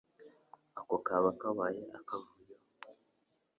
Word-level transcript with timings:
ako 0.79 0.95
kaba 1.07 1.29
kabaye 1.39 1.83
akavuyo. 1.97 2.55